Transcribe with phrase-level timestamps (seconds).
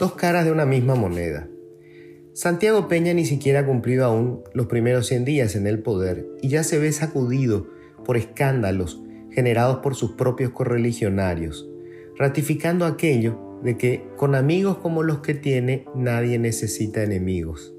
[0.00, 1.46] Dos caras de una misma moneda.
[2.32, 6.48] Santiago Peña ni siquiera ha cumplido aún los primeros 100 días en el poder y
[6.48, 7.66] ya se ve sacudido
[8.02, 11.68] por escándalos generados por sus propios correligionarios,
[12.16, 17.74] ratificando aquello de que con amigos como los que tiene nadie necesita enemigos.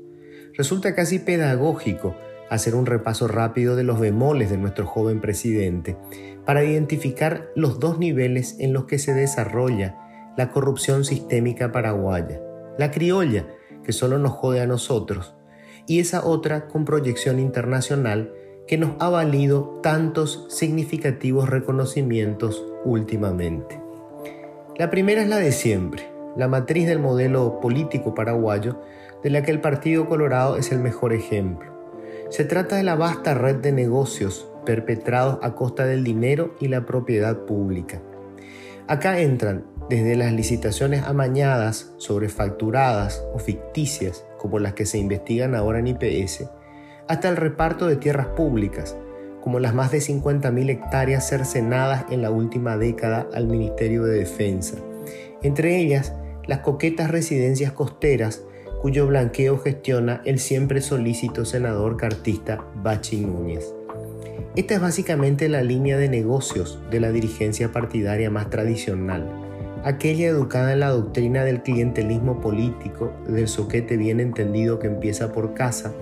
[0.54, 2.16] Resulta casi pedagógico
[2.52, 5.98] hacer un repaso rápido de los bemoles de nuestro joven presidente
[6.46, 9.98] para identificar los dos niveles en los que se desarrolla
[10.38, 12.42] la corrupción sistémica paraguaya.
[12.78, 13.48] La criolla,
[13.84, 15.36] que solo nos jode a nosotros,
[15.88, 18.34] y esa otra con proyección internacional
[18.68, 23.82] que nos ha valido tantos significativos reconocimientos últimamente.
[24.78, 28.82] La primera es la de siempre, la matriz del modelo político paraguayo,
[29.24, 31.72] de la que el Partido Colorado es el mejor ejemplo.
[32.30, 36.86] Se trata de la vasta red de negocios perpetrados a costa del dinero y la
[36.86, 38.02] propiedad pública.
[38.88, 45.80] Acá entran desde las licitaciones amañadas, sobrefacturadas o ficticias, como las que se investigan ahora
[45.80, 46.46] en IPS,
[47.10, 48.96] hasta el reparto de tierras públicas,
[49.42, 54.78] como las más de 50.000 hectáreas cercenadas en la última década al Ministerio de Defensa,
[55.44, 56.14] entre ellas
[56.48, 58.44] las coquetas residencias costeras
[58.82, 63.74] cuyo blanqueo gestiona el siempre solícito senador cartista Bachi Núñez.
[64.56, 69.41] Esta es básicamente la línea de negocios de la dirigencia partidaria más tradicional,
[69.84, 75.54] aquella educada en la doctrina del clientelismo político, del soquete bien entendido que empieza por
[75.54, 75.94] casa,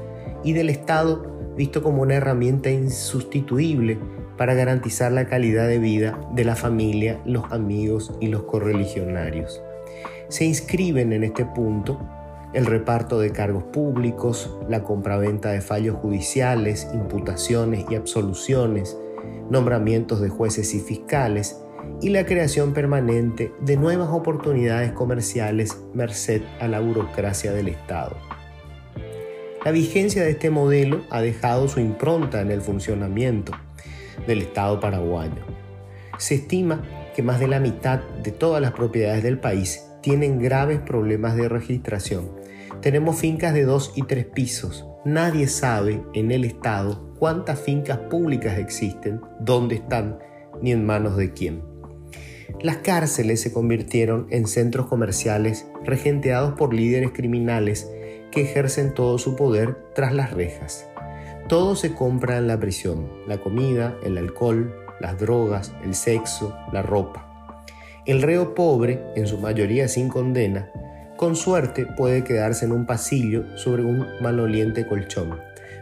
[0.44, 4.00] y del Estado visto como una herramienta insustituible
[4.38, 9.62] para garantizar la calidad de vida de la familia, los amigos y los correligionarios.
[10.30, 12.00] Se inscriben en este punto
[12.54, 18.98] el reparto de cargos públicos, la compraventa de fallos judiciales, imputaciones y absoluciones,
[19.50, 21.62] nombramientos de jueces y fiscales,
[22.02, 28.16] y la creación permanente de nuevas oportunidades comerciales merced a la burocracia del Estado.
[29.66, 33.52] La vigencia de este modelo ha dejado su impronta en el funcionamiento
[34.26, 35.44] del Estado paraguayo.
[36.18, 36.84] Se estima
[37.16, 41.50] que más de la mitad de todas las propiedades del país tienen graves problemas de
[41.50, 42.32] registración.
[42.82, 44.86] Tenemos fincas de dos y tres pisos.
[45.04, 50.20] Nadie sabe en el Estado cuántas fincas públicas existen, dónde están,
[50.62, 51.79] ni en manos de quién.
[52.62, 57.90] Las cárceles se convirtieron en centros comerciales regenteados por líderes criminales
[58.32, 60.86] que ejercen todo su poder tras las rejas.
[61.48, 66.82] Todo se compra en la prisión, la comida, el alcohol, las drogas, el sexo, la
[66.82, 67.64] ropa.
[68.06, 70.70] El reo pobre, en su mayoría sin condena,
[71.16, 75.40] con suerte puede quedarse en un pasillo sobre un maloliente colchón,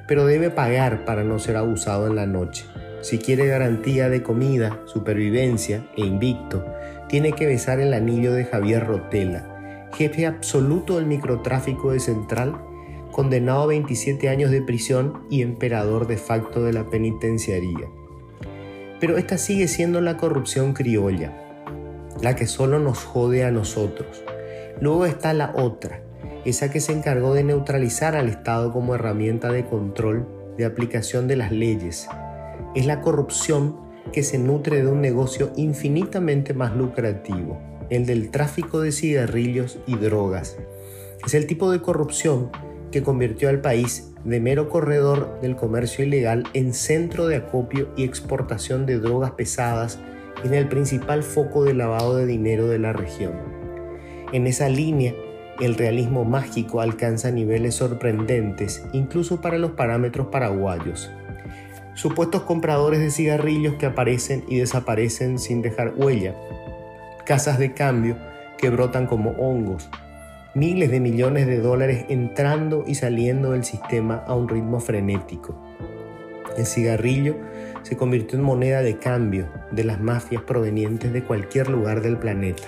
[0.08, 2.66] pero debe pagar para no ser abusado en la noche.
[3.08, 6.66] Si quiere garantía de comida, supervivencia e invicto,
[7.08, 12.60] tiene que besar el anillo de Javier Rotela, jefe absoluto del microtráfico de Central,
[13.14, 17.88] condenado a 27 años de prisión y emperador de facto de la penitenciaría.
[19.00, 21.32] Pero esta sigue siendo la corrupción criolla,
[22.22, 24.22] la que solo nos jode a nosotros.
[24.82, 26.02] Luego está la otra,
[26.44, 31.38] esa que se encargó de neutralizar al Estado como herramienta de control de aplicación de
[31.38, 32.10] las leyes.
[32.78, 33.76] Es la corrupción
[34.14, 39.96] que se nutre de un negocio infinitamente más lucrativo el del tráfico de cigarrillos y
[39.96, 40.60] drogas.
[41.26, 42.52] Es el tipo de corrupción
[42.92, 48.04] que convirtió al país de mero corredor del comercio ilegal en centro de acopio y
[48.04, 49.98] exportación de drogas pesadas
[50.44, 53.34] en el principal foco de lavado de dinero de la región.
[54.34, 55.16] En esa línea,
[55.60, 61.10] el realismo mágico alcanza niveles sorprendentes incluso para los parámetros paraguayos.
[61.98, 66.36] Supuestos compradores de cigarrillos que aparecen y desaparecen sin dejar huella,
[67.26, 68.16] casas de cambio
[68.60, 69.90] que brotan como hongos,
[70.54, 75.60] miles de millones de dólares entrando y saliendo del sistema a un ritmo frenético.
[76.56, 77.36] El cigarrillo
[77.82, 82.68] se convirtió en moneda de cambio de las mafias provenientes de cualquier lugar del planeta.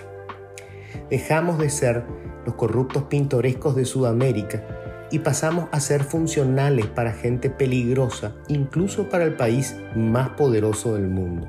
[1.10, 2.06] Dejamos de ser
[2.46, 4.66] los corruptos pintorescos de Sudamérica
[5.12, 11.08] y pasamos a ser funcionales para gente peligrosa, incluso para el país más poderoso del
[11.08, 11.48] mundo.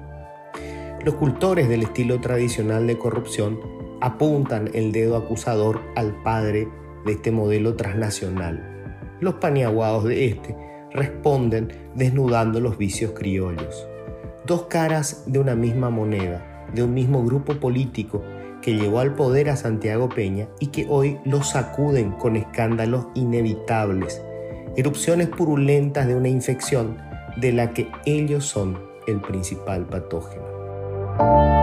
[1.04, 3.58] Los cultores del estilo tradicional de corrupción
[4.00, 6.68] apuntan el dedo acusador al padre
[7.04, 8.66] de este modelo transnacional.
[9.20, 10.56] Los paniaguados de este
[10.92, 13.86] responden desnudando los vicios criollos.
[14.46, 18.22] Dos caras de una misma moneda, de un mismo grupo político
[18.62, 24.22] que llevó al poder a Santiago Peña y que hoy lo sacuden con escándalos inevitables,
[24.76, 26.98] erupciones purulentas de una infección
[27.36, 31.59] de la que ellos son el principal patógeno.